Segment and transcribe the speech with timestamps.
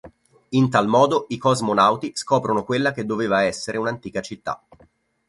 [0.49, 4.59] In tal modo, i cosmonauti scoprono quella che doveva essere un'antica città.